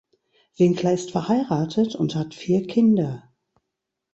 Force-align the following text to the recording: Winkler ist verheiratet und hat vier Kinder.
Winkler 0.57 0.93
ist 0.93 1.11
verheiratet 1.11 1.93
und 1.93 2.15
hat 2.15 2.33
vier 2.33 2.65
Kinder. 2.65 3.31